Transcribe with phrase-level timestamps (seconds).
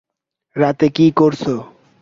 [0.55, 1.53] রাতে কী করছো?